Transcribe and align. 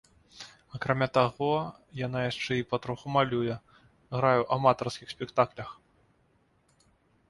Акрамя 0.77 1.07
таго, 1.17 1.49
яна 1.99 2.19
яшчэ 2.31 2.51
і 2.61 2.67
патроху 2.73 3.05
малюе, 3.19 3.61
грае 4.17 4.35
ў 4.43 4.61
аматарскіх 4.61 5.07
спектаклях. 5.17 5.69